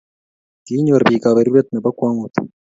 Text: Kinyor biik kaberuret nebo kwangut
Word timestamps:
Kinyor 0.65 1.01
biik 1.07 1.21
kaberuret 1.23 1.67
nebo 1.71 1.89
kwangut 1.97 2.35